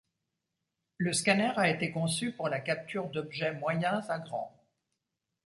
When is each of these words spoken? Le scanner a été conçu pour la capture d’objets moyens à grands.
Le 0.97 1.13
scanner 1.13 1.51
a 1.57 1.69
été 1.69 1.91
conçu 1.91 2.31
pour 2.31 2.49
la 2.49 2.59
capture 2.59 3.07
d’objets 3.11 3.53
moyens 3.53 4.09
à 4.09 4.17
grands. 4.17 4.51